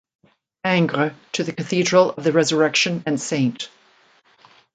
[0.65, 3.69] Ingres to the Cathedral of the Resurrection and Saint.